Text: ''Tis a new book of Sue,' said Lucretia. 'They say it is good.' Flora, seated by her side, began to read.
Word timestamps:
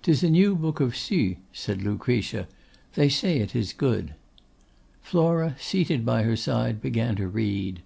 ''Tis 0.00 0.22
a 0.22 0.30
new 0.30 0.54
book 0.56 0.80
of 0.80 0.96
Sue,' 0.96 1.36
said 1.52 1.82
Lucretia. 1.82 2.48
'They 2.94 3.10
say 3.10 3.36
it 3.36 3.54
is 3.54 3.74
good.' 3.74 4.14
Flora, 5.02 5.54
seated 5.60 6.06
by 6.06 6.22
her 6.22 6.36
side, 6.36 6.80
began 6.80 7.16
to 7.16 7.28
read. 7.28 7.82